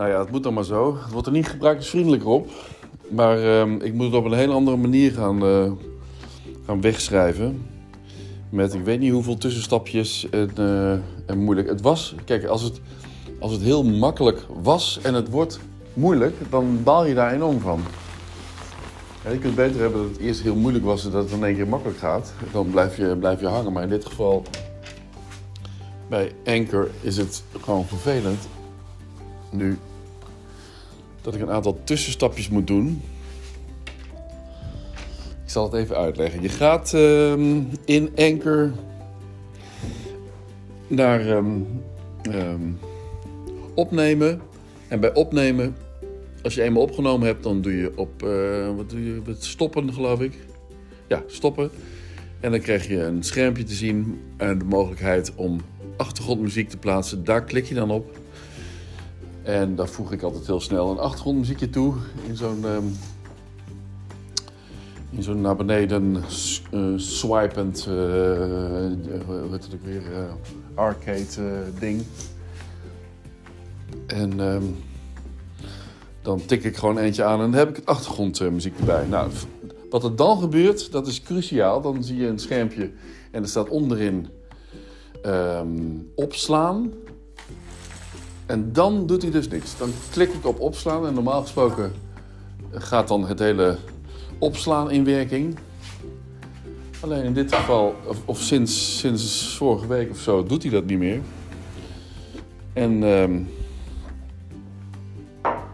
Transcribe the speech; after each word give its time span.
Nou 0.00 0.12
ja, 0.12 0.20
het 0.20 0.30
moet 0.30 0.42
dan 0.42 0.54
maar 0.54 0.64
zo. 0.64 0.98
Het 1.02 1.12
wordt 1.12 1.26
er 1.26 1.32
niet 1.32 1.48
gebruikersvriendelijker 1.48 2.28
op. 2.28 2.48
Maar 3.08 3.42
ehm, 3.42 3.80
ik 3.80 3.94
moet 3.94 4.06
het 4.06 4.14
op 4.14 4.24
een 4.24 4.32
hele 4.32 4.52
andere 4.52 4.76
manier 4.76 5.12
gaan, 5.12 5.44
eh, 5.44 5.72
gaan 6.66 6.80
wegschrijven. 6.80 7.66
Met 8.50 8.74
ik 8.74 8.84
weet 8.84 9.00
niet 9.00 9.12
hoeveel 9.12 9.36
tussenstapjes 9.36 10.30
en, 10.30 10.50
eh, 10.54 10.92
en 11.26 11.38
moeilijk. 11.38 11.68
Het 11.68 11.80
was, 11.80 12.14
kijk, 12.24 12.44
als 12.44 12.62
het, 12.62 12.80
als 13.40 13.52
het 13.52 13.62
heel 13.62 13.84
makkelijk 13.84 14.46
was 14.62 14.98
en 15.02 15.14
het 15.14 15.30
wordt 15.30 15.60
moeilijk, 15.94 16.36
dan 16.50 16.82
baal 16.82 17.06
je 17.06 17.14
daar 17.14 17.32
enorm 17.32 17.60
van. 17.60 17.80
Je 19.30 19.38
kunt 19.38 19.54
beter 19.54 19.80
hebben 19.80 20.02
dat 20.02 20.10
het 20.10 20.20
eerst 20.20 20.42
heel 20.42 20.56
moeilijk 20.56 20.84
was 20.84 21.04
en 21.04 21.10
dat 21.10 21.22
het 21.24 21.32
in 21.32 21.44
één 21.44 21.54
keer 21.54 21.68
makkelijk 21.68 21.98
gaat. 21.98 22.32
Dan 22.52 22.70
blijf 22.70 22.96
je, 22.96 23.16
blijf 23.16 23.40
je 23.40 23.46
hangen. 23.46 23.72
Maar 23.72 23.82
in 23.82 23.88
dit 23.88 24.06
geval, 24.06 24.42
bij 26.08 26.32
Anchor, 26.46 26.90
is 27.00 27.16
het 27.16 27.42
gewoon 27.60 27.86
vervelend. 27.86 28.48
Nu, 29.50 29.78
dat 31.22 31.34
ik 31.34 31.40
een 31.40 31.50
aantal 31.50 31.80
tussenstapjes 31.84 32.48
moet 32.48 32.66
doen. 32.66 33.02
Ik 35.44 35.56
zal 35.56 35.64
het 35.64 35.74
even 35.74 35.96
uitleggen. 35.96 36.42
Je 36.42 36.48
gaat 36.48 36.94
ehm, 36.94 37.62
in 37.84 38.10
Anchor 38.16 38.72
naar 40.86 41.20
ehm, 41.20 41.60
ehm, 42.22 42.70
opnemen. 43.74 44.40
En 44.88 45.00
bij 45.00 45.14
opnemen, 45.14 45.76
als 46.42 46.54
je 46.54 46.62
eenmaal 46.62 46.82
opgenomen 46.82 47.26
hebt, 47.26 47.42
dan 47.42 47.60
doe 47.60 47.76
je 47.76 47.92
op 47.96 48.22
eh, 48.22 48.76
wat 48.76 48.90
doe 48.90 49.04
je, 49.04 49.22
wat 49.24 49.44
stoppen, 49.44 49.92
geloof 49.92 50.20
ik. 50.20 50.34
Ja, 51.08 51.22
stoppen. 51.26 51.70
En 52.40 52.50
dan 52.50 52.60
krijg 52.60 52.88
je 52.88 53.02
een 53.02 53.22
schermpje 53.22 53.62
te 53.62 53.74
zien 53.74 54.20
en 54.36 54.58
de 54.58 54.64
mogelijkheid 54.64 55.32
om 55.34 55.60
achtergrondmuziek 55.96 56.68
te 56.68 56.76
plaatsen. 56.76 57.24
Daar 57.24 57.44
klik 57.44 57.64
je 57.64 57.74
dan 57.74 57.90
op. 57.90 58.19
En 59.42 59.74
daar 59.74 59.88
voeg 59.88 60.12
ik 60.12 60.22
altijd 60.22 60.46
heel 60.46 60.60
snel 60.60 60.90
een 60.90 60.98
achtergrondmuziekje 60.98 61.70
toe 61.70 61.94
in 62.26 62.36
zo'n 62.36 62.64
in 65.10 65.22
zo'n 65.22 65.40
naar 65.40 65.56
beneden 65.56 66.24
uh, 66.72 66.92
swipend, 66.96 67.86
uh, 67.88 67.94
weer, 69.82 70.02
arcade 70.74 71.62
ding. 71.78 72.02
En 74.06 74.40
ehm, 74.40 74.64
dan 76.22 76.44
tik 76.46 76.64
ik 76.64 76.76
gewoon 76.76 76.98
eentje 76.98 77.24
aan 77.24 77.40
en 77.40 77.50
dan 77.50 77.58
heb 77.58 77.68
ik 77.68 77.76
het 77.76 77.86
achtergrondmuziek 77.86 78.78
erbij. 78.78 79.06
Nou, 79.06 79.30
wat 79.90 80.04
er 80.04 80.16
dan 80.16 80.38
gebeurt, 80.38 80.92
dat 80.92 81.06
is 81.06 81.22
cruciaal. 81.22 81.80
Dan 81.80 82.04
zie 82.04 82.16
je 82.16 82.26
een 82.26 82.38
schermpje 82.38 82.90
en 83.30 83.42
er 83.42 83.48
staat 83.48 83.68
onderin 83.68 84.26
um, 85.26 86.10
opslaan. 86.14 86.92
En 88.50 88.72
dan 88.72 89.06
doet 89.06 89.22
hij 89.22 89.30
dus 89.30 89.48
niks. 89.48 89.78
Dan 89.78 89.90
klik 90.10 90.32
ik 90.32 90.46
op 90.46 90.60
opslaan 90.60 91.06
en 91.06 91.14
normaal 91.14 91.40
gesproken 91.40 91.92
gaat 92.72 93.08
dan 93.08 93.26
het 93.26 93.38
hele 93.38 93.76
opslaan 94.38 94.90
in 94.90 95.04
werking. 95.04 95.58
Alleen 97.00 97.24
in 97.24 97.32
dit 97.32 97.54
geval, 97.54 97.94
of, 98.06 98.22
of 98.24 98.40
sinds, 98.40 98.98
sinds 98.98 99.56
vorige 99.56 99.86
week 99.86 100.10
of 100.10 100.18
zo, 100.18 100.44
doet 100.44 100.62
hij 100.62 100.72
dat 100.72 100.84
niet 100.84 100.98
meer. 100.98 101.20
En 102.72 103.02
um, 103.02 103.48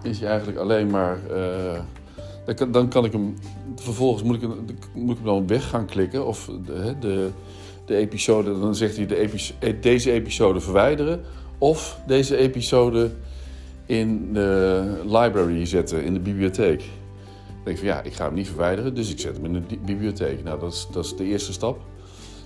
is 0.02 0.20
hij 0.20 0.28
eigenlijk 0.28 0.58
alleen 0.58 0.90
maar. 0.90 1.18
Uh, 1.30 1.80
dan, 2.44 2.54
kan, 2.54 2.72
dan, 2.72 2.88
kan, 2.88 3.04
ik 3.04 3.12
hem. 3.12 3.34
Vervolgens 3.76 4.22
moet 4.22 4.42
ik, 4.42 4.48
hem, 4.94 5.16
dan 5.24 5.46
weg 5.46 5.68
gaan 5.68 5.86
klikken. 5.86 6.26
Of 6.26 6.50
de, 6.64 6.94
de, 7.00 7.30
de 7.84 7.96
episode. 7.96 8.60
Dan 8.60 8.74
zegt 8.74 8.96
hij 8.96 9.06
de 9.06 9.78
deze 9.80 10.12
episode 10.12 10.60
verwijderen. 10.60 11.24
Of 11.58 11.98
deze 12.06 12.36
episode 12.36 13.10
in 13.86 14.32
de 14.32 15.00
library 15.04 15.66
zetten, 15.66 16.04
in 16.04 16.12
de 16.12 16.20
bibliotheek. 16.20 16.78
Dan 16.78 17.64
denk 17.64 17.76
ik 17.76 17.78
van 17.78 17.86
ja, 17.86 18.02
ik 18.02 18.12
ga 18.12 18.24
hem 18.24 18.34
niet 18.34 18.48
verwijderen, 18.48 18.94
dus 18.94 19.10
ik 19.10 19.20
zet 19.20 19.36
hem 19.36 19.44
in 19.44 19.52
de 19.52 19.78
bibliotheek. 19.84 20.44
Nou, 20.44 20.60
dat 20.60 20.72
is, 20.72 20.86
dat 20.92 21.04
is 21.04 21.16
de 21.16 21.24
eerste 21.24 21.52
stap. 21.52 21.80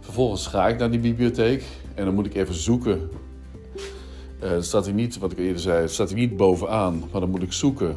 Vervolgens 0.01 0.47
ga 0.47 0.69
ik 0.69 0.79
naar 0.79 0.91
die 0.91 1.01
bibliotheek 1.01 1.65
en 1.95 2.05
dan 2.05 2.15
moet 2.15 2.27
ik 2.27 2.35
even 2.35 2.55
zoeken. 2.55 3.11
Uh, 4.43 4.51
staat 4.61 4.85
hij 4.85 4.95
niet, 4.95 5.19
wat 5.19 5.33
ik 5.33 5.39
eerder 5.39 5.61
zei, 5.61 5.89
staat 5.89 6.11
hij 6.11 6.19
niet 6.19 6.37
bovenaan, 6.37 6.99
maar 7.13 7.21
dan 7.21 7.31
moet 7.31 7.43
ik 7.43 7.53
zoeken 7.53 7.97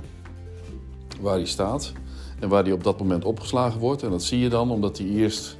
waar 1.22 1.35
hij 1.35 1.46
staat 1.46 1.91
en 2.40 2.50
waar 2.50 2.63
hij 2.63 2.72
op 2.72 2.84
dat 2.84 3.00
moment 3.00 3.25
opgeslagen 3.25 3.79
wordt. 3.79 4.03
En 4.03 4.09
dat 4.09 4.23
zie 4.23 4.40
je 4.40 4.50
dan 4.50 4.72
omdat 4.72 4.97
hij 4.97 5.07
eerst 5.07 5.57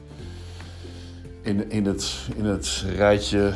in, 1.42 1.72
in, 1.72 1.86
het, 1.86 2.28
in 2.36 2.46
het 2.46 2.86
rijtje 2.96 3.54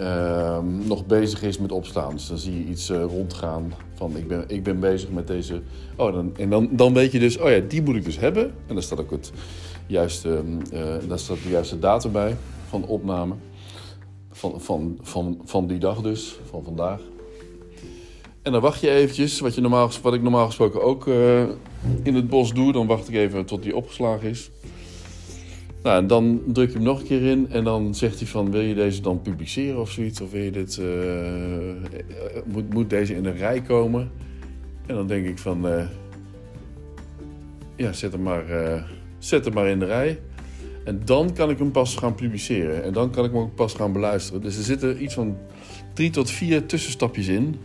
uh, 0.00 0.58
nog 0.62 1.06
bezig 1.06 1.42
is 1.42 1.58
met 1.58 1.72
opstaan. 1.72 2.12
Dus 2.12 2.28
dan 2.28 2.38
zie 2.38 2.58
je 2.58 2.64
iets 2.64 2.90
uh, 2.90 3.02
rondgaan 3.02 3.72
van 3.94 4.16
ik 4.16 4.28
ben, 4.28 4.44
ik 4.46 4.62
ben 4.62 4.80
bezig 4.80 5.10
met 5.10 5.26
deze. 5.26 5.62
Oh, 5.96 6.12
dan, 6.12 6.36
en 6.36 6.50
dan, 6.50 6.68
dan 6.72 6.94
weet 6.94 7.12
je 7.12 7.18
dus, 7.18 7.38
oh 7.38 7.50
ja, 7.50 7.60
die 7.68 7.82
moet 7.82 7.96
ik 7.96 8.04
dus 8.04 8.18
hebben. 8.18 8.54
En 8.66 8.74
daar 8.74 8.82
staat 8.82 9.00
ook 9.00 9.10
het 9.10 9.32
juiste, 9.86 10.42
uh, 10.72 11.16
staat 11.16 11.42
de 11.42 11.48
juiste 11.48 11.78
datum 11.78 12.12
bij 12.12 12.36
van 12.68 12.86
opname. 12.86 13.34
Van, 14.30 14.60
van, 14.60 14.98
van, 15.02 15.40
van 15.44 15.66
die 15.66 15.78
dag 15.78 16.00
dus, 16.00 16.38
van 16.50 16.64
vandaag. 16.64 17.00
En 18.42 18.52
dan 18.52 18.60
wacht 18.60 18.80
je 18.80 18.90
eventjes, 18.90 19.40
wat, 19.40 19.54
je 19.54 19.60
normaal, 19.60 19.90
wat 20.02 20.14
ik 20.14 20.22
normaal 20.22 20.46
gesproken 20.46 20.82
ook 20.82 21.06
uh, 21.06 21.42
in 22.02 22.14
het 22.14 22.28
bos 22.28 22.52
doe. 22.52 22.72
Dan 22.72 22.86
wacht 22.86 23.08
ik 23.08 23.14
even 23.14 23.44
tot 23.44 23.62
die 23.62 23.76
opgeslagen 23.76 24.28
is. 24.28 24.50
Nou, 25.86 25.98
en 25.98 26.06
dan 26.06 26.42
druk 26.46 26.68
je 26.68 26.74
hem 26.74 26.82
nog 26.82 27.00
een 27.00 27.06
keer 27.06 27.22
in 27.22 27.50
en 27.50 27.64
dan 27.64 27.94
zegt 27.94 28.18
hij 28.18 28.28
van 28.28 28.50
wil 28.50 28.60
je 28.60 28.74
deze 28.74 29.00
dan 29.00 29.22
publiceren 29.22 29.80
of 29.80 29.90
zoiets? 29.90 30.20
Of 30.20 30.30
wil 30.30 30.42
je 30.42 30.50
dit, 30.50 30.76
uh, 30.76 30.86
moet, 32.44 32.74
moet 32.74 32.90
deze 32.90 33.14
in 33.14 33.24
een 33.24 33.36
rij 33.36 33.62
komen? 33.62 34.10
En 34.86 34.94
dan 34.94 35.06
denk 35.06 35.26
ik 35.26 35.38
van 35.38 35.66
uh, 35.66 35.84
ja, 37.76 37.92
zet 37.92 38.12
hem, 38.12 38.22
maar, 38.22 38.50
uh, 38.50 38.82
zet 39.18 39.44
hem 39.44 39.54
maar 39.54 39.66
in 39.66 39.78
de 39.78 39.84
rij. 39.84 40.20
En 40.84 41.00
dan 41.04 41.32
kan 41.32 41.50
ik 41.50 41.58
hem 41.58 41.70
pas 41.70 41.96
gaan 41.96 42.14
publiceren. 42.14 42.82
En 42.82 42.92
dan 42.92 43.10
kan 43.10 43.24
ik 43.24 43.30
hem 43.30 43.40
ook 43.40 43.54
pas 43.54 43.74
gaan 43.74 43.92
beluisteren. 43.92 44.40
Dus 44.40 44.56
er 44.56 44.64
zitten 44.64 45.02
iets 45.02 45.14
van 45.14 45.36
drie 45.94 46.10
tot 46.10 46.30
vier 46.30 46.66
tussenstapjes 46.66 47.26
in. 47.28 47.56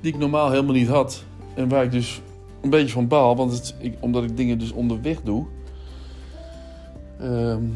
Die 0.00 0.12
ik 0.12 0.18
normaal 0.18 0.50
helemaal 0.50 0.74
niet 0.74 0.88
had. 0.88 1.24
En 1.54 1.68
waar 1.68 1.84
ik 1.84 1.92
dus 1.92 2.20
een 2.62 2.70
beetje 2.70 2.92
van 2.92 3.08
baal. 3.08 3.36
Want 3.36 3.52
het, 3.52 3.74
ik, 3.80 3.94
omdat 4.00 4.24
ik 4.24 4.36
dingen 4.36 4.58
dus 4.58 4.72
onderweg 4.72 5.20
doe. 5.20 5.46
Um, 7.22 7.72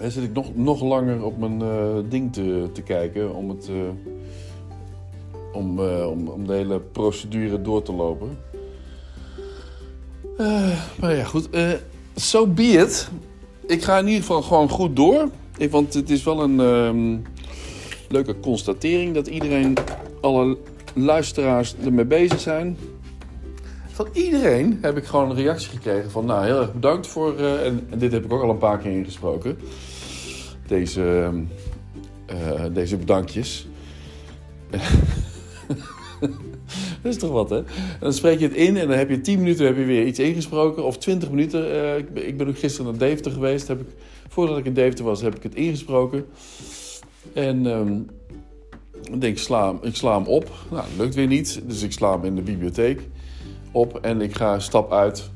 dan 0.00 0.10
zit 0.10 0.22
ik 0.22 0.32
nog, 0.32 0.54
nog 0.54 0.82
langer 0.82 1.24
op 1.24 1.38
mijn 1.38 1.62
uh, 1.62 1.96
ding 2.08 2.32
te, 2.32 2.68
te 2.72 2.82
kijken 2.82 3.34
om, 3.34 3.48
het, 3.48 3.68
uh, 3.70 3.76
om, 5.52 5.78
uh, 5.78 6.10
om, 6.10 6.28
om 6.28 6.46
de 6.46 6.52
hele 6.52 6.80
procedure 6.80 7.62
door 7.62 7.82
te 7.82 7.92
lopen. 7.92 8.38
maar 11.00 11.16
ja, 11.16 11.24
goed. 11.24 11.48
so 12.14 12.46
be. 12.46 13.06
Ik 13.66 13.82
ga 13.82 13.98
in 13.98 14.06
ieder 14.06 14.20
geval 14.20 14.42
gewoon 14.42 14.68
goed 14.68 14.96
door. 14.96 15.28
Want 15.70 15.94
het 15.94 16.10
is 16.10 16.24
wel 16.24 16.42
een 16.42 16.58
um, 16.58 17.22
leuke 18.08 18.40
constatering 18.40 19.14
dat 19.14 19.26
iedereen, 19.26 19.76
alle 20.20 20.58
luisteraars 20.94 21.74
ermee 21.84 22.04
bezig 22.04 22.40
zijn. 22.40 22.76
Van 23.94 24.08
iedereen 24.12 24.78
heb 24.80 24.96
ik 24.96 25.04
gewoon 25.04 25.30
een 25.30 25.36
reactie 25.36 25.70
gekregen 25.70 26.10
van... 26.10 26.24
nou, 26.24 26.44
heel 26.44 26.60
erg 26.60 26.72
bedankt 26.72 27.06
voor... 27.06 27.40
Uh, 27.40 27.66
en, 27.66 27.88
dit 27.96 28.12
heb 28.12 28.24
ik 28.24 28.32
ook 28.32 28.42
al 28.42 28.50
een 28.50 28.58
paar 28.58 28.78
keer 28.78 28.90
ingesproken. 28.90 29.58
Deze, 30.66 31.32
uh, 32.30 32.64
deze 32.72 32.96
bedankjes. 32.96 33.66
Dat 37.02 37.12
is 37.12 37.18
toch 37.18 37.30
wat, 37.30 37.50
hè? 37.50 37.56
En 37.56 37.64
dan 38.00 38.12
spreek 38.12 38.38
je 38.38 38.46
het 38.46 38.56
in 38.56 38.76
en 38.76 38.88
dan 38.88 38.98
heb 38.98 39.10
je 39.10 39.20
10 39.20 39.38
minuten 39.38 39.66
heb 39.66 39.76
je 39.76 39.84
weer 39.84 40.06
iets 40.06 40.18
ingesproken. 40.18 40.84
Of 40.84 40.98
20 40.98 41.30
minuten. 41.30 41.96
Ik, 41.98 42.08
ik, 42.14 42.36
ben 42.36 42.48
ook 42.48 42.58
gisteren 42.58 42.90
naar 42.90 43.08
Deventer 43.08 43.32
geweest. 43.32 43.68
Heb 43.68 43.80
ik, 43.80 43.88
voordat 44.28 44.58
ik 44.58 44.64
in 44.64 44.74
Deventer 44.74 45.04
was, 45.04 45.20
heb 45.20 45.34
ik 45.34 45.42
het 45.42 45.54
ingesproken. 45.54 46.26
En 47.32 47.66
um, 47.66 48.06
dan 49.10 49.18
denk 49.18 49.36
ik, 49.36 49.42
sla, 49.42 49.78
ik 49.82 49.96
sla 49.96 50.16
hem 50.16 50.26
op. 50.26 50.50
Nou, 50.70 50.84
lukt 50.98 51.14
weer 51.14 51.26
niet. 51.26 51.60
Dus 51.66 51.82
ik 51.82 51.92
sla 51.92 52.12
hem 52.12 52.24
in 52.24 52.34
de 52.34 52.42
bibliotheek 52.42 53.00
op 53.74 53.98
en 53.98 54.20
ik 54.20 54.36
ga 54.36 54.58
stap 54.58 54.92
uit 54.92 55.30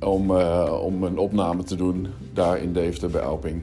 om, 0.00 0.30
uh, 0.30 0.80
om 0.82 1.02
een 1.02 1.18
opname 1.18 1.62
te 1.62 1.76
doen 1.76 2.06
daar 2.32 2.58
in 2.58 2.72
Deventer 2.72 3.10
bij 3.10 3.22
Alping. 3.22 3.62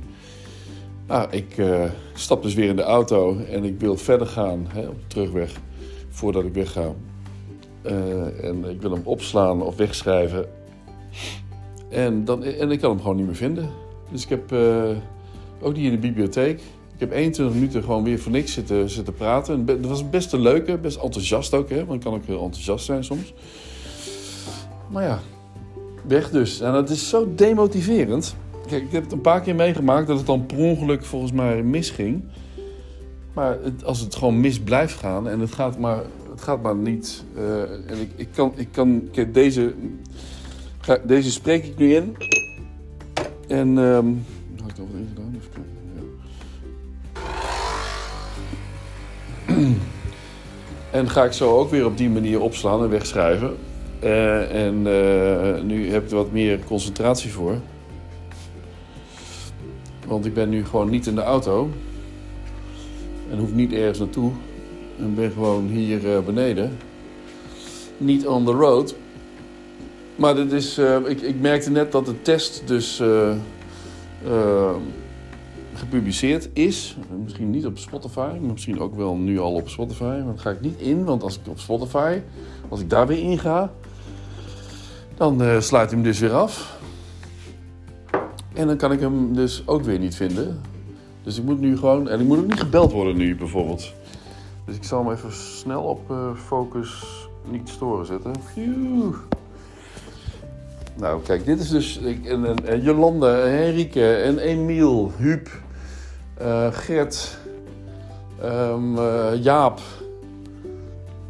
Nou, 1.07 1.28
ik 1.31 1.57
uh, 1.57 1.84
stap 2.13 2.44
dus 2.44 2.54
weer 2.54 2.69
in 2.69 2.75
de 2.75 2.81
auto 2.81 3.38
en 3.40 3.63
ik 3.63 3.80
wil 3.80 3.98
verder 3.98 4.28
gaan 4.28 4.66
hè, 4.69 4.88
op 4.88 4.96
de 4.96 5.07
terugweg 5.07 5.60
voordat 6.10 6.44
ik 6.44 6.54
wegga. 6.54 6.94
Uh, 7.84 8.44
en 8.44 8.69
ik 8.69 8.81
wil 8.81 8.92
hem 8.92 9.02
opslaan 9.04 9.62
of 9.62 9.75
wegschrijven. 9.75 10.46
En, 11.90 12.25
dan, 12.25 12.44
en 12.44 12.72
ik 12.72 12.80
kan 12.80 12.90
hem 12.90 13.00
gewoon 13.00 13.16
niet 13.16 13.25
meer 13.25 13.36
vinden. 13.36 13.69
Dus 14.12 14.24
ik 14.24 14.30
heb 14.30 14.52
ook 15.62 15.75
die 15.75 15.86
in 15.86 15.92
de 15.92 16.07
bibliotheek. 16.07 16.62
Ik 16.95 17.01
heb 17.01 17.12
21 17.12 17.56
minuten 17.56 17.83
gewoon 17.83 18.03
weer 18.03 18.19
voor 18.19 18.31
niks 18.31 18.53
zitten, 18.53 18.89
zitten 18.89 19.13
praten. 19.13 19.65
Dat 19.65 19.86
was 19.86 20.09
best 20.09 20.33
een 20.33 20.42
leuke, 20.42 20.77
best 20.77 20.97
enthousiast 20.97 21.53
ook. 21.53 21.69
Hè? 21.69 21.86
Want 21.86 21.94
ik 21.94 22.00
kan 22.00 22.13
ook 22.13 22.25
heel 22.25 22.44
enthousiast 22.44 22.86
zijn 22.86 23.03
soms. 23.03 23.33
Maar 24.92 25.03
ja, 25.03 25.19
weg 26.07 26.30
dus. 26.30 26.62
En 26.62 26.71
dat 26.71 26.89
is 26.89 27.09
zo 27.09 27.33
demotiverend. 27.36 28.36
Kijk, 28.68 28.83
ik 28.83 28.92
heb 28.92 29.03
het 29.03 29.12
een 29.12 29.21
paar 29.21 29.42
keer 29.42 29.56
meegemaakt 29.56 30.07
dat 30.07 30.18
het 30.18 30.25
dan 30.25 30.45
per 30.45 30.57
ongeluk 30.57 31.06
volgens 31.06 31.31
mij 31.31 31.63
misging. 31.63 32.24
Maar 33.33 33.57
het, 33.63 33.86
als 33.86 34.00
het 34.00 34.15
gewoon 34.15 34.39
mis 34.39 34.59
blijft 34.59 35.00
gaan 35.00 35.30
en 35.30 35.39
het 35.39 35.51
gaat 35.51 35.80
maar, 35.80 36.03
het 36.31 36.42
gaat 36.42 36.62
maar 36.62 36.75
niet. 36.75 37.24
eh, 37.36 37.62
en 37.62 38.01
ik, 38.01 38.09
ik 38.15 38.27
kan, 38.33 38.51
ik 38.56 38.68
kan 38.71 39.07
kijk, 39.12 39.33
deze, 39.33 39.74
deze 41.06 41.31
spreek 41.31 41.65
ik 41.65 41.77
nu 41.77 41.94
in. 41.94 42.15
En. 43.47 43.77
ehm 43.77 44.07
had 44.65 44.69
ik 44.71 44.77
dat 44.77 44.88
wat 44.92 45.01
ingedaan? 45.01 45.25
En 50.95 51.09
ga 51.09 51.24
ik 51.24 51.31
zo 51.31 51.57
ook 51.57 51.69
weer 51.69 51.86
op 51.86 51.97
die 51.97 52.09
manier 52.09 52.42
opslaan 52.42 52.83
en 52.83 52.89
wegschrijven. 52.89 53.56
Eh, 54.00 54.65
en 54.65 54.88
eh, 54.88 55.62
nu 55.63 55.92
heb 55.92 56.03
ik 56.03 56.09
er 56.09 56.15
wat 56.15 56.31
meer 56.31 56.59
concentratie 56.59 57.31
voor. 57.31 57.57
Want 60.07 60.25
ik 60.25 60.33
ben 60.33 60.50
nu 60.50 60.65
gewoon 60.65 60.89
niet 60.89 61.07
in 61.07 61.15
de 61.15 61.24
auto. 61.24 61.69
En 63.31 63.38
hoef 63.38 63.53
niet 63.53 63.74
ergens 63.74 64.00
naartoe. 64.00 64.31
En 65.00 65.15
ben 65.15 65.31
gewoon 65.31 65.68
hier 65.68 66.15
eh, 66.15 66.19
beneden. 66.19 66.77
Niet 67.97 68.27
on 68.27 68.45
the 68.45 68.51
road. 68.51 68.95
Maar 70.15 70.36
dit 70.36 70.51
is, 70.51 70.77
ik, 71.06 71.21
ik 71.21 71.39
merkte 71.39 71.71
net 71.71 71.92
dat 71.92 72.06
de 72.06 72.21
test 72.21 72.63
dus 72.65 73.01
gepubliceerd 75.75 76.50
is. 76.54 76.98
Misschien 77.24 77.50
niet 77.50 77.66
op 77.66 77.77
Spotify, 77.77 78.19
maar 78.42 78.51
misschien 78.51 78.80
ook 78.80 78.95
wel 78.95 79.16
nu 79.16 79.39
al 79.39 79.54
op 79.54 79.69
Spotify. 79.69 80.04
Maar 80.04 80.24
dan 80.25 80.39
ga 80.39 80.50
ik 80.50 80.62
niet 80.62 80.80
in, 80.80 81.04
want 81.04 81.24
als 81.24 81.36
ik 81.39 81.48
op 81.50 81.60
Spotify, 81.60 82.19
als 82.69 82.80
ik 82.80 82.89
daar 82.89 83.07
weer 83.07 83.18
in 83.19 83.39
ga, 83.39 83.72
dan 85.18 85.42
eh, 85.44 85.60
sluit 85.60 85.89
hij 85.89 86.00
hem 86.00 86.07
dus 86.07 86.19
weer 86.19 86.33
af. 86.33 86.77
En 88.54 88.68
dan 88.68 88.77
kan 88.77 88.92
ik 88.92 89.00
hem 89.00 89.33
dus 89.33 89.63
ook 89.66 89.83
weer 89.83 90.00
niet 90.00 90.16
vinden. 90.16 90.62
Dus 91.24 91.38
ik 91.38 91.44
moet 91.44 91.60
nu 91.60 91.78
gewoon, 91.78 92.10
en 92.10 92.19
ik 92.19 92.25
moet 92.25 92.38
ook 92.38 92.48
niet 92.48 92.60
gebeld 92.60 92.92
worden 92.92 93.18
nu 93.18 93.36
bijvoorbeeld. 93.36 93.94
Dus 94.66 94.75
ik 94.75 94.83
zal 94.83 95.04
hem 95.06 95.13
even 95.13 95.31
snel 95.33 95.81
op 95.81 96.12
eh, 96.12 96.36
focus 96.36 97.04
niet 97.51 97.69
storen 97.69 98.06
zetten. 98.06 98.31
Nou, 100.98 101.21
kijk, 101.21 101.45
dit 101.45 101.60
is 101.60 101.69
dus 101.69 101.98
ik- 101.98 102.25
en, 102.25 102.66
en, 102.66 102.81
Jolanda, 102.81 103.42
en 103.42 103.51
Henrike 103.57 104.16
en 104.16 104.38
Emiel, 104.38 105.12
Huub, 105.18 105.50
eh, 106.37 106.67
Gert, 106.71 107.37
ehm, 108.41 108.97
eh, 108.97 109.43
Jaap. 109.43 109.79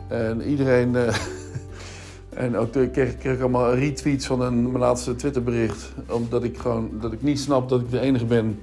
En 0.07 0.41
iedereen. 0.41 0.95
eh, 0.95 1.15
en 2.45 2.57
ook 2.57 2.71
kreeg, 2.71 3.17
kreeg 3.17 3.33
ik 3.33 3.39
allemaal 3.39 3.73
retweets 3.73 4.25
van 4.25 4.41
een, 4.41 4.63
mijn 4.63 4.79
laatste 4.79 5.15
Twitterbericht. 5.15 5.93
Omdat 6.07 6.43
ik 6.43 6.57
gewoon 6.57 6.89
dat 7.01 7.13
ik 7.13 7.21
niet 7.21 7.39
snap 7.39 7.69
dat 7.69 7.81
ik 7.81 7.91
de 7.91 7.99
enige 7.99 8.25
ben 8.25 8.59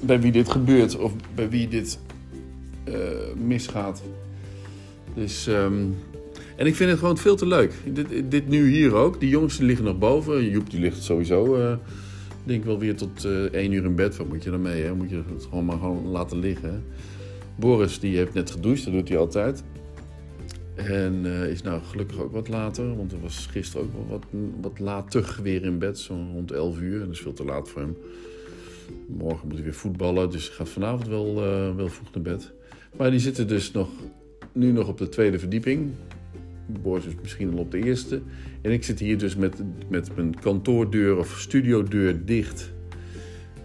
bij 0.00 0.20
wie 0.20 0.32
dit 0.32 0.50
gebeurt 0.50 0.98
of 0.98 1.12
bij 1.34 1.48
wie 1.48 1.68
dit 1.68 1.98
misgaat. 3.36 4.02
Dus. 5.14 5.46
ehm, 5.46 5.82
en 6.56 6.66
ik 6.66 6.74
vind 6.74 6.90
het 6.90 6.98
gewoon 6.98 7.18
veel 7.18 7.36
te 7.36 7.46
leuk. 7.46 7.72
Dit, 7.84 8.30
dit 8.30 8.48
nu 8.48 8.70
hier 8.70 8.94
ook. 8.94 9.20
Die 9.20 9.28
jongens 9.28 9.56
die 9.56 9.66
liggen 9.66 9.84
nog 9.84 9.98
boven. 9.98 10.50
Joep 10.50 10.70
die 10.70 10.80
ligt 10.80 11.02
sowieso, 11.02 11.56
denk 12.46 12.64
wel 12.64 12.78
weer 12.78 12.96
tot 12.96 13.24
eh 13.24 13.42
1 13.42 13.72
uur 13.72 13.84
in 13.84 13.94
bed. 13.94 14.16
Wat 14.16 14.28
moet 14.28 14.44
je 14.44 14.50
daarmee? 14.50 14.82
Hè? 14.82 14.94
Moet 14.94 15.10
je 15.10 15.22
het 15.34 15.44
gewoon 15.44 15.64
maar 15.64 15.78
gewoon 15.78 16.06
laten 16.06 16.38
liggen. 16.38 16.84
Boris 17.58 17.98
die 17.98 18.16
heeft 18.16 18.34
net 18.34 18.50
gedoucht, 18.50 18.84
dat 18.84 18.92
doet 18.92 19.08
hij 19.08 19.18
altijd. 19.18 19.64
En 20.74 21.20
eh, 21.24 21.50
is 21.50 21.62
nou 21.62 21.82
gelukkig 21.82 22.20
ook 22.20 22.32
wat 22.32 22.48
later. 22.48 22.96
Want 22.96 23.12
er 23.12 23.20
was 23.20 23.46
gisteren 23.46 23.86
ook 23.86 23.92
wel 23.92 24.06
wat, 24.08 24.24
wat 24.60 24.78
later 24.78 25.38
weer 25.42 25.64
in 25.64 25.78
bed. 25.78 25.98
Zo 25.98 26.14
rond 26.32 26.52
11 26.52 26.80
uur. 26.80 27.00
En 27.00 27.06
dat 27.06 27.14
is 27.14 27.20
veel 27.20 27.32
te 27.32 27.44
laat 27.44 27.68
voor 27.68 27.80
hem. 27.80 27.96
Morgen 29.06 29.46
moet 29.48 29.54
hij 29.54 29.64
weer 29.64 29.74
voetballen. 29.74 30.30
Dus 30.30 30.46
hij 30.46 30.54
gaat 30.56 30.68
vanavond 30.68 31.08
wel, 31.08 31.44
eh, 31.44 31.76
wel 31.76 31.88
vroeg 31.88 32.12
naar 32.12 32.22
bed. 32.22 32.52
Maar 32.96 33.10
die 33.10 33.20
zitten 33.20 33.48
dus 33.48 33.72
nog, 33.72 33.88
nu 34.52 34.72
nog 34.72 34.88
op 34.88 34.98
de 34.98 35.08
tweede 35.08 35.38
verdieping. 35.38 35.90
Boris 36.66 37.06
is 37.06 37.14
misschien 37.22 37.52
al 37.52 37.58
op 37.58 37.70
de 37.70 37.84
eerste. 37.84 38.20
En 38.60 38.72
ik 38.72 38.84
zit 38.84 38.98
hier 38.98 39.18
dus 39.18 39.36
met, 39.36 39.62
met 39.88 40.16
mijn 40.16 40.40
kantoordeur 40.40 41.16
of 41.16 41.36
studiodeur 41.38 42.24
dicht. 42.24 42.72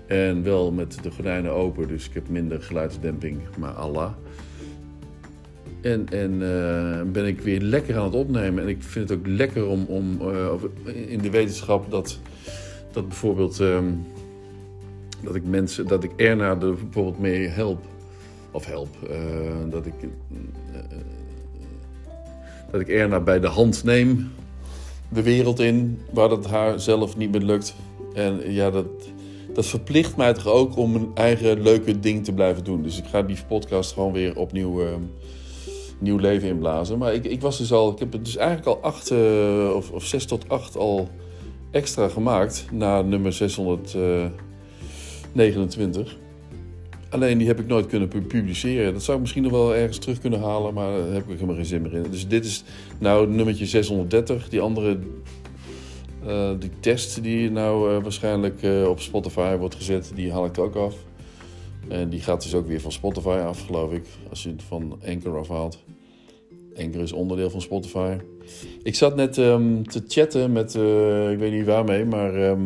En 0.08 0.44
wel 0.44 0.72
met 0.72 0.98
de 1.04 1.12
gordijnen 1.12 1.52
open, 1.52 1.88
dus 1.88 2.08
ik 2.08 2.14
heb 2.14 2.30
minder 2.30 2.62
geluidsdemping, 2.62 3.40
maar 3.60 3.72
Allah. 3.72 4.12
En, 5.82 6.10
en 6.10 6.32
eh, 6.34 7.02
ben 7.12 7.26
ik 7.26 7.42
weer 7.42 7.62
lekker 7.62 7.98
aan 7.98 8.04
het 8.04 8.16
opnemen. 8.16 8.64
En 8.64 8.70
ik 8.70 8.84
vind 8.84 9.10
het 9.10 9.18
ook 9.20 9.28
lekker 9.28 9.68
om, 9.68 9.86
om 9.86 10.22
eh, 10.22 10.54
in 11.12 11.20
de 11.20 11.30
wetenschap 11.30 11.92
dat, 11.92 12.20
dat 12.92 13.08
bijvoorbeeld 13.08 13.60
ehm, 13.60 13.90
dat 15.24 15.36
ik 15.36 15.44
mensen, 15.46 15.88
dat 15.88 16.04
ik 16.04 16.12
Erna 16.16 16.50
er 16.50 16.58
bijvoorbeeld 16.58 17.20
mee 17.20 17.48
help. 17.48 17.86
Of 18.52 18.66
help. 18.66 19.10
eh, 19.10 19.20
dat 19.70 19.86
ik 19.86 19.94
dat 22.72 22.82
ik 22.82 22.88
Erna 22.88 23.20
bij 23.20 23.40
de 23.40 23.48
hand 23.48 23.84
neem, 23.84 24.32
de 25.10 25.22
wereld 25.22 25.60
in, 25.60 26.02
waar 26.12 26.30
het 26.30 26.46
haar 26.46 26.80
zelf 26.80 27.18
niet 27.18 27.32
meer 27.32 27.42
lukt. 27.42 27.76
En 28.14 28.54
ja, 28.54 28.70
dat, 28.70 28.86
dat 29.54 29.66
verplicht 29.66 30.18
mij 30.18 30.34
toch 30.34 30.48
ook 30.48 30.78
om 30.78 30.92
mijn 30.92 31.12
eigen 31.14 31.62
leuke 31.62 32.00
ding 32.00 32.24
te 32.24 32.34
blijven 32.34 32.64
doen. 32.64 32.84
Dus 32.84 32.98
ik 32.98 33.06
ga 33.06 33.22
die 33.22 33.38
podcast 33.48 33.94
gewoon 33.94 34.14
weer 34.14 34.38
opnieuw 34.38 34.82
eh, 34.82 34.94
nieuw 36.00 36.18
leven 36.18 36.48
inblazen. 36.48 36.98
Maar 36.98 37.14
ik, 37.14 37.26
ik 37.26 37.42
was 37.42 37.58
dus 37.58 37.72
al, 37.72 37.92
ik 37.92 38.00
heb 38.00 38.12
het 38.12 38.26
dus 38.26 38.38
eigenlijk 38.38 38.68
al 38.68 38.80
acht, 38.82 39.12
eh, 39.12 39.72
of, 39.76 39.92
of 39.92 40.06
zes 40.06 40.26
tot 40.26 40.50
acht 40.50 40.78
al 40.78 41.10
extra 41.72 42.08
gemaakt 42.08 42.66
na 42.72 43.02
nummer 43.02 43.34
629. 43.34 46.20
Alleen 47.12 47.38
die 47.38 47.48
heb 47.48 47.60
ik 47.60 47.68
nooit 47.68 47.86
kunnen 47.86 48.08
pu- 48.08 48.22
publiceren. 48.22 48.94
Dat 48.94 49.04
zou 49.04 49.16
ik 49.16 49.22
misschien 49.22 49.44
nog 49.44 49.52
wel 49.52 49.76
ergens 49.76 49.98
terug 49.98 50.20
kunnen 50.20 50.40
halen, 50.40 50.74
maar 50.74 50.98
daar 50.98 51.14
heb 51.14 51.24
ik 51.24 51.34
helemaal 51.34 51.56
geen 51.56 51.66
zin 51.66 51.82
meer 51.82 51.94
in. 51.94 52.06
Dus 52.12 52.28
dit 52.28 52.46
is 52.46 52.64
nou 53.00 53.28
nummertje 53.28 53.66
630. 53.66 54.50
Die 54.50 54.62
andere, 54.62 55.00
eh, 56.26 56.52
die 56.60 56.70
test 56.80 57.24
die 57.24 57.52
nou 57.52 57.96
eh, 57.96 58.04
waarschijnlijk 58.04 58.64
eh, 58.64 58.88
op 58.90 59.00
Spotify 59.00 59.56
wordt 59.56 59.76
gezet, 59.76 60.12
die 60.16 60.32
haal 60.32 60.46
ik 60.46 60.58
ook 60.58 60.76
af. 60.76 60.96
En 61.88 62.10
die 62.10 62.20
gaat 62.20 62.44
dus 62.44 62.54
ook 62.54 62.68
weer 62.68 62.82
van 62.82 62.92
Spotify 62.92 63.42
af, 63.46 63.66
geloof 63.66 63.92
ik, 63.92 64.06
als 64.30 64.44
je 64.44 64.50
het 64.50 64.64
van 64.64 65.00
Anchor 65.08 65.38
afhaalt. 65.38 65.84
Anchor 66.78 67.02
is 67.02 67.12
onderdeel 67.12 67.50
van 67.50 67.62
Spotify. 67.62 68.18
Ik 68.84 68.96
zat 68.96 69.16
net 69.16 69.38
ehm, 69.38 69.84
te 69.84 70.04
chatten 70.08 70.52
met, 70.52 70.76
eh, 70.76 71.32
ik 71.32 71.38
weet 71.38 71.52
niet 71.52 71.66
waarmee, 71.66 72.06
maar 72.06 72.36
ehm, 72.36 72.62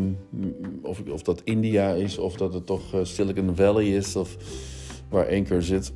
of, 0.82 1.02
of 1.12 1.22
dat 1.22 1.42
India 1.44 1.94
is 1.94 2.18
of 2.18 2.36
dat 2.36 2.54
het 2.54 2.66
toch 2.66 2.94
eh, 2.94 3.00
Silicon 3.04 3.56
Valley 3.56 3.86
is 3.86 4.16
of 4.16 4.38
waar 5.10 5.30
Anchor 5.30 5.64
zit. 5.64 5.94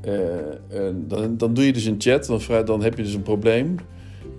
Eh, 0.00 0.78
en 0.86 1.04
dan, 1.08 1.36
dan 1.36 1.54
doe 1.54 1.66
je 1.66 1.72
dus 1.72 1.84
een 1.84 2.00
chat, 2.00 2.26
dan, 2.26 2.64
dan 2.64 2.82
heb 2.82 2.96
je 2.96 3.02
dus 3.02 3.14
een 3.14 3.22
probleem. 3.22 3.76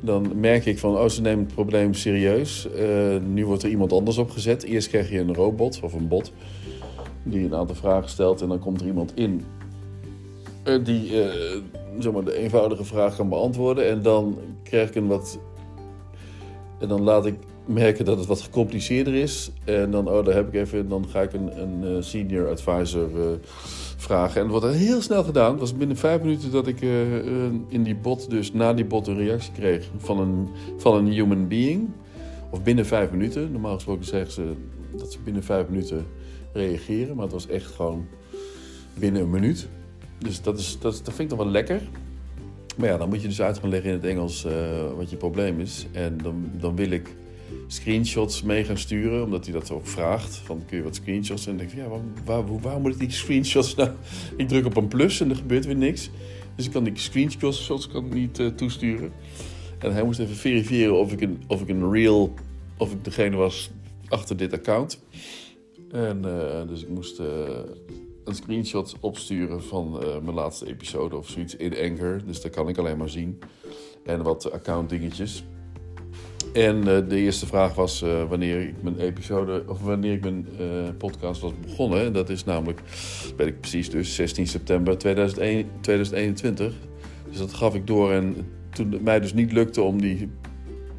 Dan 0.02 0.32
merk 0.40 0.66
ik 0.66 0.78
van, 0.78 0.98
oh, 0.98 1.08
ze 1.08 1.22
nemen 1.22 1.46
het 1.46 1.54
probleem 1.54 1.94
serieus. 1.94 2.68
Nu 3.34 3.46
wordt 3.46 3.64
er 3.64 3.70
iemand 3.70 3.94
anders 3.94 4.18
opgezet. 4.18 4.64
Eerst 4.64 4.88
krijg 4.88 5.10
je 5.10 5.20
een 5.20 5.36
robot 5.36 5.80
of 5.84 5.94
een 5.94 6.08
bot 6.08 6.32
die 7.24 7.46
een 7.46 7.56
aantal 7.56 7.76
vragen 7.76 8.10
stelt 8.10 8.42
en 8.42 8.48
dan 8.48 8.60
komt 8.60 8.82
er 8.82 8.88
iemand 8.88 9.12
in 9.16 9.42
die 10.78 11.24
eh, 11.24 11.58
zeg 12.00 12.14
maar, 12.14 12.24
de 12.24 12.36
eenvoudige 12.36 12.84
vraag 12.84 13.16
kan 13.16 13.30
beantwoorden. 13.30 13.88
En 13.88 14.02
dan 14.02 14.38
krijg 14.64 14.90
ik 14.90 14.96
een 14.96 15.08
wat. 15.08 15.40
En 16.80 16.88
dan 16.88 17.02
laat 17.02 17.26
ik 17.26 17.36
merken 17.66 18.06
dat 18.06 18.18
het 18.18 18.28
wat 18.28 18.42
gecompliceerder 18.42 19.16
is. 19.16 19.52
En 19.64 19.92
dan, 19.92 20.08
oh, 20.08 20.26
daar 20.26 20.36
heb 20.36 20.48
ik 20.48 20.54
even. 20.54 20.90
Dan 20.90 21.06
ga 21.10 21.22
ik 21.22 21.34
een, 21.34 21.62
een 21.62 21.96
eh, 21.96 22.02
senior 22.04 22.50
advisor 22.50 23.22
eh, 23.22 23.28
vragen. 24.02 24.42
En 24.42 24.48
dat 24.48 24.62
wordt 24.62 24.78
heel 24.78 25.02
snel 25.02 25.24
gedaan. 25.24 25.52
Het 25.52 25.60
was 25.60 25.78
binnen 25.78 25.98
vijf 25.98 26.22
minuten 26.22 26.52
dat 26.52 26.68
ik 26.68 26.82
eh, 26.82 27.18
eh, 27.18 27.54
in 27.68 27.84
die 27.84 27.96
bot, 27.96 28.30
dus 28.30 28.54
na 28.54 28.74
die 28.74 28.86
bot, 28.86 29.08
een 29.08 29.18
reactie 29.18 29.52
kreeg 29.52 29.90
van 29.98 30.20
een, 30.20 30.50
van 30.78 30.96
een 30.96 31.12
human 31.12 31.48
being. 31.48 31.90
Of 32.50 32.64
binnen 32.64 32.86
vijf 32.86 33.12
minuten. 33.12 33.52
Normaal 33.52 33.74
gesproken 33.74 34.06
zeggen 34.06 34.32
ze 34.32 34.54
dat 34.98 35.12
ze 35.12 35.20
binnen 35.24 35.44
vijf 35.44 35.68
minuten 35.68 36.06
reageren. 36.54 37.16
Maar 37.16 37.24
het 37.24 37.34
was 37.34 37.48
echt 37.48 37.72
gewoon 37.72 38.06
binnen 38.94 39.22
een 39.22 39.30
minuut. 39.30 39.68
Dus 40.20 40.42
dat, 40.42 40.60
is, 40.60 40.78
dat, 40.80 41.02
dat 41.04 41.14
vind 41.14 41.20
ik 41.20 41.30
dan 41.30 41.38
wel 41.38 41.48
lekker. 41.48 41.82
Maar 42.78 42.88
ja, 42.88 42.98
dan 42.98 43.10
moet 43.10 43.22
je 43.22 43.28
dus 43.28 43.42
uit 43.42 43.58
gaan 43.58 43.70
leggen 43.70 43.90
in 43.90 43.96
het 43.96 44.06
Engels 44.06 44.46
eh, 44.46 44.54
wat 44.98 45.10
je 45.10 45.16
probleem 45.16 45.60
is. 45.60 45.88
En 45.92 46.18
dan, 46.18 46.52
dan 46.60 46.76
wil 46.76 46.92
ik 46.92 47.16
screenshots 47.68 48.42
mee 48.42 48.64
gaan 48.64 48.78
sturen, 48.78 49.24
omdat 49.24 49.46
hij 49.46 49.54
dat 49.54 49.72
ook 49.72 49.88
vraagt. 49.88 50.36
Van 50.36 50.64
kun 50.66 50.78
je 50.78 50.84
wat 50.84 50.96
screenshots? 50.96 51.48
En 51.48 51.58
dan 51.58 51.68
denk 51.68 51.72
ik, 51.72 51.78
ja, 51.78 52.02
waar, 52.62 52.80
moet 52.80 52.94
ik 52.94 53.00
die 53.00 53.12
screenshots 53.12 53.76
nou? 53.76 53.90
Ik 54.38 54.48
druk 54.48 54.66
op 54.66 54.78
een 54.78 54.88
plus 54.88 55.22
en 55.22 55.30
er 55.30 55.36
gebeurt 55.36 55.66
weer 55.66 55.76
niks. 55.76 56.10
Dus 56.56 56.66
ik 56.66 56.72
kan 56.72 56.84
die 56.84 56.98
screenshots 56.98 57.88
kan 57.88 58.10
niet 58.10 58.40
eh, 58.40 58.48
toesturen. 58.48 59.12
En 59.80 59.94
hij 59.94 60.04
moest 60.04 60.20
even 60.20 60.36
verifiëren 60.36 61.00
of 61.00 61.12
ik, 61.12 61.22
een, 61.22 61.42
of 61.48 61.62
ik 61.62 61.70
een 61.70 61.92
real, 61.92 62.34
of 62.78 62.92
ik 62.92 63.04
degene 63.04 63.36
was 63.36 63.72
achter 64.08 64.38
dit 64.38 64.54
account. 64.54 65.00
En 65.92 66.26
eh, 66.26 66.68
dus 66.68 66.82
ik 66.82 66.90
moest 66.90 67.22
een 68.30 68.36
screenshot 68.36 68.96
opsturen 69.00 69.64
van 69.64 70.02
eh, 70.02 70.20
mijn 70.22 70.36
laatste 70.36 70.68
episode 70.68 71.16
of 71.16 71.30
zoiets 71.30 71.56
in 71.56 71.78
Anchor. 71.78 72.22
Dus 72.26 72.42
dat 72.42 72.52
kan 72.52 72.70
ik 72.70 72.78
alleen 72.78 72.98
maar 72.98 73.10
zien. 73.10 73.40
En 74.06 74.24
wat 74.24 74.52
account 74.52 74.90
dingetjes. 74.90 75.44
En 76.54 76.84
de 76.84 77.16
eerste 77.16 77.46
vraag 77.46 77.76
was 77.76 78.04
wanneer 78.30 78.62
ik 78.62 78.82
mijn 78.82 79.00
episode, 79.00 79.64
of 79.68 79.82
wanneer 79.82 80.14
ik 80.14 80.22
mijn 80.22 80.48
podcast 80.98 81.42
was 81.42 81.52
begonnen. 81.62 82.14
Dat 82.14 82.30
is 82.30 82.44
namelijk, 82.44 82.82
weet 83.38 83.48
ik 83.48 83.60
precies, 83.60 83.90
dus 83.90 84.16
16 84.16 84.48
september 84.48 84.98
2001, 84.98 85.70
2021. 85.82 86.74
Dus 87.30 87.38
dat 87.38 87.54
gaf 87.54 87.76
ik 87.76 87.88
door. 87.88 88.12
En 88.12 88.36
toen 88.70 88.92
het 88.92 89.04
mij 89.04 89.20
dus 89.20 89.34
niet 89.34 89.52
lukte 89.52 89.82
om 89.82 90.02
die 90.02 90.30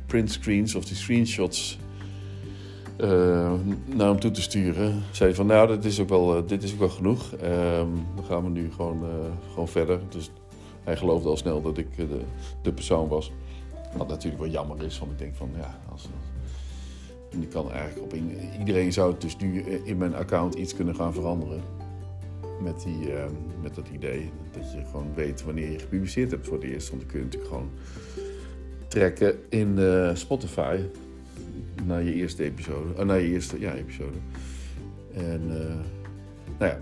print 0.07 0.31
screens 0.31 0.75
of 0.75 0.85
die 0.85 0.97
screenshots 0.97 1.79
uh, 3.03 3.53
naar 3.97 4.09
hem 4.09 4.21
toe 4.21 4.31
te 4.31 4.43
sturen. 4.43 5.03
Zei 5.11 5.35
van, 5.35 5.47
nou, 5.47 5.69
dit 5.69 5.85
is 5.85 6.01
ook 6.01 6.09
wel, 6.09 6.37
uh, 6.37 6.43
dit 6.47 6.63
is 6.63 6.73
ook 6.73 6.79
wel 6.79 6.89
genoeg. 6.89 7.35
Uh, 7.35 7.41
dan 8.15 8.25
gaan 8.29 8.43
we 8.45 8.51
nu 8.51 8.73
gewoon, 8.73 9.03
eh, 9.03 9.51
gewoon 9.53 9.69
verder. 9.69 10.01
Dus 10.09 10.31
hij 10.85 10.97
geloofde 10.97 11.29
al 11.29 11.37
snel 11.37 11.63
dat 11.63 11.79
ik 11.79 11.97
de, 11.97 12.21
de, 12.63 12.73
persoon 12.73 13.09
was. 13.09 13.33
Wat 13.97 14.09
natuurlijk 14.09 14.43
wel 14.43 14.51
jammer 14.51 14.83
is, 14.83 14.99
want 14.99 15.13
ik 15.13 15.19
denk 15.19 15.35
van, 15.35 15.51
ja... 15.57 15.79
Als, 15.93 16.09
en 17.31 17.49
kan 17.49 17.73
eigenlijk 17.73 18.03
op 18.03 18.19
iedereen 18.59 18.93
zou 18.93 19.15
dus 19.19 19.37
nu 19.37 19.63
in 19.63 19.97
mijn 19.97 20.15
account 20.15 20.55
iets 20.55 20.75
kunnen 20.75 20.95
gaan 20.95 21.13
veranderen. 21.13 21.61
Met, 22.63 22.83
die, 22.83 23.13
ehm, 23.13 23.33
met 23.63 23.75
dat 23.75 23.89
idee 23.93 24.31
dat 24.53 24.73
je 24.73 24.85
gewoon 24.91 25.15
weet 25.15 25.43
wanneer 25.43 25.71
je 25.71 25.79
gepubliceerd 25.79 26.31
hebt 26.31 26.47
voor 26.47 26.57
het 26.57 26.65
eerst. 26.65 26.89
Want 26.89 27.01
dan 27.01 27.11
kun 27.11 27.19
je 27.19 27.25
natuurlijk 27.25 27.53
gewoon 27.53 27.71
trekken 28.89 29.39
in 29.49 29.79
Spotify 30.17 30.79
naar 31.87 32.03
je 32.03 32.15
eerste 32.15 32.45
episode. 32.45 32.89
Uh, 32.99 33.05
naar 33.05 33.21
je 33.21 33.29
eerste 33.29 33.61
ja, 33.61 33.75
episode. 33.75 34.19
En 35.15 35.43
uh, 35.49 35.57
nou 36.59 36.73
ja, 36.73 36.79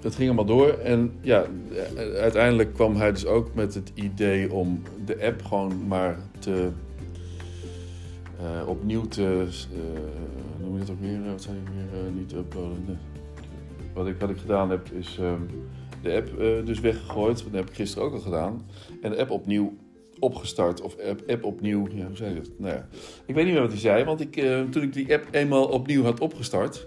dat 0.00 0.14
ging 0.14 0.28
allemaal 0.28 0.56
door. 0.56 0.68
En 0.68 1.12
ja, 1.20 1.44
uiteindelijk 1.96 2.74
kwam 2.74 2.96
hij 2.96 3.12
dus 3.12 3.26
ook 3.26 3.54
met 3.54 3.74
het 3.74 3.92
idee 3.94 4.52
om 4.52 4.82
de 5.04 5.24
app 5.26 5.44
gewoon 5.44 5.86
maar 5.86 6.18
te 6.38 6.68
uh, 8.40 8.68
opnieuw 8.68 9.04
te. 9.04 9.22
Uh, 9.22 9.78
noem 10.60 10.74
je 10.74 10.80
het 10.80 10.90
ook 10.90 11.00
weer? 11.00 11.18
Wat 11.30 11.44
ik 11.44 11.48
weer? 11.92 12.12
niet 12.12 12.32
uploaden. 12.32 12.98
Wat 13.94 14.06
ik, 14.06 14.20
wat 14.20 14.30
ik 14.30 14.38
gedaan 14.38 14.70
heb 14.70 14.90
is 14.90 15.18
um, 15.20 15.46
de 16.02 16.14
app 16.14 16.28
dus 16.66 16.80
weggegooid. 16.80 17.44
Dat 17.44 17.52
heb 17.52 17.68
ik 17.68 17.74
gisteren 17.74 18.04
ook 18.04 18.12
al 18.12 18.20
gedaan. 18.20 18.62
En 19.02 19.10
de 19.10 19.18
app 19.18 19.30
opnieuw 19.30 19.76
opgestart 20.20 20.80
of 20.80 20.96
app, 20.98 21.22
app 21.26 21.44
opnieuw. 21.44 21.88
Ja, 21.92 22.06
hoe 22.06 22.16
zei 22.16 22.34
dat? 22.34 22.50
Nou 22.56 22.74
ja. 22.74 22.88
Ik 23.26 23.34
weet 23.34 23.44
niet 23.44 23.52
meer 23.52 23.62
wat 23.62 23.70
hij 23.70 23.80
zei, 23.80 24.04
want 24.04 24.20
ik, 24.20 24.36
uh, 24.36 24.62
toen 24.62 24.82
ik 24.82 24.92
die 24.92 25.14
app 25.14 25.28
eenmaal 25.30 25.66
opnieuw 25.66 26.02
had 26.02 26.20
opgestart, 26.20 26.86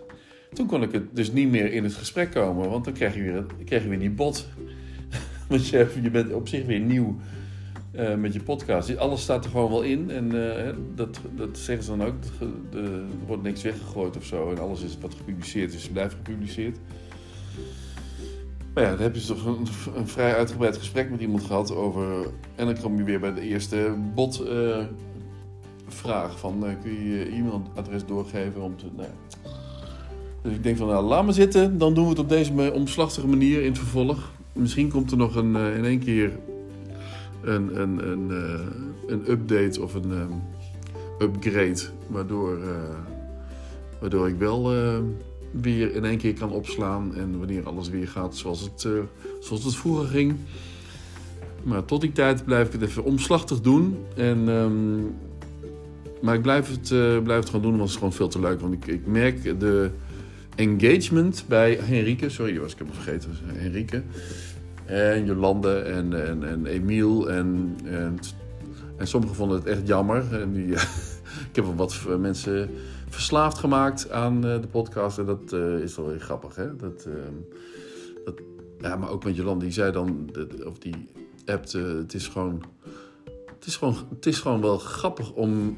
toen 0.53 0.67
kon 0.67 0.83
ik 0.83 0.91
het 0.91 1.15
dus 1.15 1.31
niet 1.31 1.49
meer 1.49 1.73
in 1.73 1.83
het 1.83 1.93
gesprek 1.93 2.31
komen, 2.31 2.69
want 2.69 2.85
dan 2.85 2.93
krijg 2.93 3.15
je 3.15 3.21
weer, 3.21 3.45
krijg 3.65 3.83
je 3.83 3.89
weer 3.89 3.99
die 3.99 4.09
bot. 4.09 4.47
want 5.49 5.67
je, 5.67 5.87
je 6.01 6.09
bent 6.09 6.33
op 6.33 6.47
zich 6.47 6.65
weer 6.65 6.79
nieuw 6.79 7.15
uh, 7.95 8.15
met 8.15 8.33
je 8.33 8.43
podcast. 8.43 8.97
Alles 8.97 9.21
staat 9.21 9.45
er 9.45 9.51
gewoon 9.51 9.69
wel 9.69 9.81
in 9.81 10.11
en 10.11 10.35
uh, 10.35 10.69
dat, 10.95 11.19
dat 11.35 11.57
zeggen 11.57 11.83
ze 11.85 11.97
dan 11.97 12.07
ook. 12.07 12.15
Er 12.73 13.01
wordt 13.25 13.43
niks 13.43 13.61
weggegooid 13.61 14.17
of 14.17 14.25
zo 14.25 14.51
en 14.51 14.59
alles 14.59 14.81
is 14.81 14.97
wat 15.01 15.13
gepubliceerd 15.13 15.73
is, 15.73 15.89
blijft 15.89 16.15
gepubliceerd. 16.15 16.77
Maar 18.73 18.83
ja, 18.83 18.89
dan 18.89 18.99
heb 18.99 19.15
je 19.15 19.25
toch 19.25 19.45
een, 19.95 20.07
vrij 20.07 20.35
uitgebreid 20.35 20.77
gesprek 20.77 21.09
met 21.09 21.21
iemand 21.21 21.43
gehad 21.43 21.75
over. 21.75 22.27
En 22.55 22.65
dan 22.65 22.79
kom 22.81 22.97
je 22.97 23.03
weer 23.03 23.19
bij 23.19 23.33
de 23.33 23.41
eerste 23.41 23.95
botvraag: 24.15 24.79
uh, 26.31 26.35
van 26.35 26.63
uh, 26.63 26.69
kun 26.81 26.91
je 26.91 27.09
je 27.09 27.25
e-mailadres 27.25 28.05
doorgeven 28.05 28.61
om 28.61 28.77
te. 28.77 28.85
Nou. 28.95 29.09
Dus 30.41 30.53
ik 30.53 30.63
denk 30.63 30.77
van 30.77 30.87
nou, 30.87 31.05
laat 31.05 31.23
maar 31.23 31.33
zitten, 31.33 31.77
dan 31.77 31.93
doen 31.93 32.03
we 32.03 32.09
het 32.09 32.19
op 32.19 32.29
deze 32.29 32.73
omslachtige 32.73 33.27
manier 33.27 33.61
in 33.61 33.69
het 33.69 33.77
vervolg. 33.77 34.31
Misschien 34.53 34.89
komt 34.89 35.11
er 35.11 35.17
nog 35.17 35.35
een, 35.35 35.55
uh, 35.55 35.77
in 35.77 35.85
één 35.85 35.99
keer 35.99 36.39
een, 37.41 37.81
een, 37.81 38.11
een, 38.11 38.29
een 39.07 39.31
update 39.31 39.81
of 39.81 39.93
een 39.93 40.11
um, 40.11 40.41
upgrade, 41.19 41.81
waardoor, 42.07 42.57
waardoor 43.99 44.27
ik 44.27 44.35
wel 44.35 44.71
weer 45.61 45.95
in 45.95 46.05
één 46.05 46.17
keer 46.17 46.33
kan 46.33 46.51
opslaan. 46.51 47.15
En 47.15 47.37
wanneer 47.37 47.63
alles 47.63 47.89
weer 47.89 48.07
gaat 48.07 48.35
zoals 48.35 48.61
het, 48.61 48.83
uh, 48.83 48.99
zoals 49.39 49.63
het 49.63 49.75
vroeger 49.75 50.07
ging. 50.07 50.35
Maar 51.63 51.85
tot 51.85 52.01
die 52.01 52.11
tijd 52.11 52.45
blijf 52.45 52.67
ik 52.67 52.73
het 52.73 52.89
even 52.89 53.03
omslachtig 53.03 53.61
doen. 53.61 53.97
En, 54.15 54.47
um, 54.47 55.15
maar 56.21 56.35
ik 56.35 56.41
blijf 56.41 56.69
het, 56.69 56.89
uh, 56.89 57.21
blijf 57.21 57.39
het 57.39 57.49
gewoon 57.49 57.61
doen, 57.61 57.71
want 57.71 57.81
het 57.81 57.89
is 57.89 57.95
gewoon 57.95 58.13
veel 58.13 58.27
te 58.27 58.39
leuk. 58.39 58.59
Want 58.59 58.73
ik, 58.73 58.87
ik 58.87 59.05
merk 59.05 59.59
de 59.59 59.89
engagement 60.55 61.45
bij 61.47 61.79
Henrike. 61.81 62.29
Sorry, 62.29 62.59
was 62.59 62.71
ik 62.73 62.79
het 62.79 62.87
vergeten. 62.91 63.29
Henrike. 63.45 64.03
En 64.85 65.25
Jolande 65.25 65.75
en, 65.75 66.27
en, 66.27 66.47
en 66.47 66.65
Emiel. 66.65 67.31
En, 67.31 67.77
en, 67.85 68.19
en 68.97 69.07
sommigen 69.07 69.35
vonden 69.35 69.57
het 69.57 69.67
echt 69.67 69.87
jammer. 69.87 70.41
En 70.41 70.53
die, 70.53 70.75
ik 71.49 71.55
heb 71.55 71.65
wat 71.75 72.05
mensen 72.19 72.69
verslaafd 73.09 73.57
gemaakt 73.57 74.09
aan 74.09 74.35
uh, 74.35 74.61
de 74.61 74.67
podcast. 74.67 75.17
En 75.17 75.25
dat 75.25 75.53
uh, 75.53 75.79
is 75.79 75.95
wel 75.95 76.07
weer 76.07 76.19
grappig. 76.19 76.55
Hè? 76.55 76.75
Dat, 76.75 77.05
uh, 77.07 77.13
dat, 78.25 78.41
ja, 78.79 78.95
maar 78.95 79.09
ook 79.09 79.23
met 79.23 79.35
Jolande, 79.35 79.65
die 79.65 79.73
zei 79.73 79.91
dan, 79.91 80.29
of 80.65 80.77
die 80.77 81.09
appt, 81.45 81.71
het 81.71 82.13
is 82.13 82.27
gewoon. 82.27 82.63
Het 83.45 83.65
is, 83.65 83.77
gewoon, 83.77 83.95
het 84.09 84.25
is 84.25 84.39
gewoon 84.39 84.61
wel 84.61 84.77
grappig 84.77 85.33
om. 85.33 85.77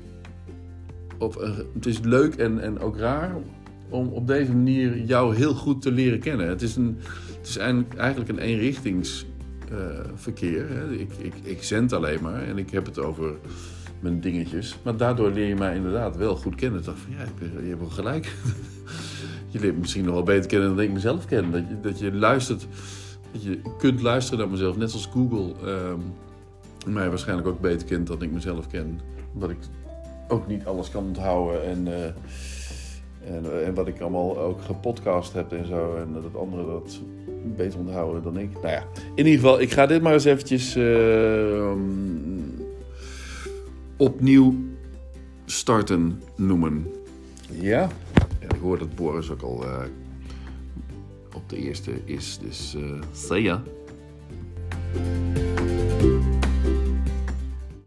Of, 1.17 1.37
het 1.73 1.85
is 1.85 1.99
leuk 1.99 2.35
en, 2.35 2.59
en 2.59 2.79
ook 2.79 2.97
raar 2.97 3.35
om 3.89 4.07
op 4.07 4.27
deze 4.27 4.51
manier 4.51 4.97
jou 4.97 5.35
heel 5.35 5.53
goed 5.53 5.81
te 5.81 5.91
leren 5.91 6.19
kennen. 6.19 6.47
Het 6.47 6.61
is, 6.61 6.75
een, 6.75 6.97
het 7.37 7.47
is 7.47 7.57
eigenlijk, 7.57 8.29
een 8.29 8.39
eenrichtingsverkeer. 8.39 10.91
ik, 10.91 11.11
ik, 11.17 11.33
ik 11.43 11.63
zend 11.63 11.93
alleen 11.93 12.21
maar 12.21 12.43
en 12.43 12.57
ik 12.57 12.69
heb 12.69 12.85
het 12.85 12.99
over 12.99 13.35
dingetjes. 14.13 14.77
Maar 14.83 14.97
daardoor 14.97 15.31
leer 15.31 15.47
je 15.47 15.55
mij 15.55 15.75
inderdaad 15.75 16.17
wel 16.17 16.35
goed 16.35 16.55
kennen. 16.55 16.79
Ik 16.79 16.85
dacht 16.85 16.99
van 16.99 17.11
ja, 17.11 17.47
je 17.61 17.67
hebt 17.67 17.79
wel 17.79 17.89
gelijk. 17.89 18.25
je 19.51 19.59
leert 19.59 19.73
me 19.73 19.79
misschien 19.79 20.05
nog 20.05 20.13
wel 20.13 20.23
beter 20.23 20.49
kennen 20.49 20.75
dan 20.75 20.85
ik 20.85 20.91
mezelf 20.91 21.25
ken. 21.25 21.51
Dat 21.51 21.63
je, 21.69 21.79
dat 21.81 21.99
je 21.99 22.13
luistert, 22.13 22.67
dat 23.31 23.43
je 23.43 23.59
kunt 23.77 24.01
luisteren 24.01 24.39
naar 24.39 24.49
mezelf. 24.49 24.77
Net 24.77 24.91
zoals 24.91 25.09
Google 25.13 25.53
um, 25.65 26.13
mij 26.93 27.09
waarschijnlijk 27.09 27.47
ook 27.47 27.59
beter 27.59 27.87
kent 27.87 28.07
dan 28.07 28.21
ik 28.21 28.31
mezelf 28.31 28.67
ken. 28.67 28.99
Omdat 29.33 29.49
ik 29.49 29.57
ook 30.27 30.47
niet 30.47 30.65
alles 30.65 30.89
kan 30.89 31.03
onthouden. 31.03 31.65
En, 31.65 31.87
uh, 31.87 32.05
en, 33.35 33.65
en, 33.65 33.73
wat 33.73 33.87
ik 33.87 34.01
allemaal 34.01 34.39
ook 34.39 34.61
gepodcast 34.61 35.33
heb 35.33 35.51
en 35.51 35.67
zo. 35.67 35.95
En 35.95 36.13
dat 36.13 36.41
anderen 36.41 36.65
dat 36.65 36.99
beter 37.55 37.79
onthouden 37.79 38.23
dan 38.23 38.37
ik. 38.37 38.53
Nou 38.53 38.67
ja, 38.67 38.83
in 39.15 39.25
ieder 39.25 39.33
geval, 39.33 39.61
ik 39.61 39.71
ga 39.71 39.85
dit 39.85 40.01
maar 40.01 40.13
eens 40.13 40.25
eventjes... 40.25 40.75
Uh, 40.75 41.71
opnieuw 43.97 44.55
starten 45.45 46.21
noemen. 46.35 46.87
Ja, 47.51 47.89
en 48.39 48.49
ik 48.49 48.61
hoor 48.61 48.79
dat 48.79 48.95
Boris 48.95 49.29
ook 49.29 49.41
al 49.41 49.63
uh, 49.63 49.83
op 51.33 51.49
de 51.49 51.57
eerste 51.57 51.91
is, 52.05 52.39
dus 52.41 52.75
uh, 53.29 53.43
ya. 53.43 53.63